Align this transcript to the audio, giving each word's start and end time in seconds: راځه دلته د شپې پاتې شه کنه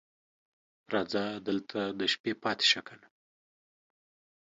راځه 0.93 1.23
دلته 1.47 1.79
د 1.99 2.01
شپې 2.13 2.31
پاتې 2.43 2.65
شه 2.71 2.81
کنه 2.87 3.07